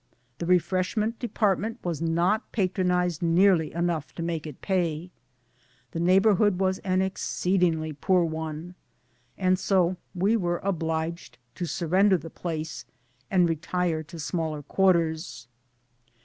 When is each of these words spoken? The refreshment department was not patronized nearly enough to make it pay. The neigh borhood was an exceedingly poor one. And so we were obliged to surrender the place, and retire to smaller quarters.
The 0.39 0.47
refreshment 0.47 1.19
department 1.19 1.77
was 1.83 2.01
not 2.01 2.51
patronized 2.51 3.21
nearly 3.21 3.71
enough 3.71 4.15
to 4.15 4.23
make 4.23 4.47
it 4.47 4.59
pay. 4.59 5.11
The 5.91 5.99
neigh 5.99 6.19
borhood 6.19 6.57
was 6.57 6.79
an 6.79 7.03
exceedingly 7.03 7.93
poor 7.93 8.25
one. 8.25 8.73
And 9.37 9.59
so 9.59 9.97
we 10.15 10.35
were 10.35 10.57
obliged 10.63 11.37
to 11.53 11.67
surrender 11.67 12.17
the 12.17 12.31
place, 12.31 12.83
and 13.29 13.47
retire 13.47 14.01
to 14.05 14.17
smaller 14.17 14.63
quarters. 14.63 15.47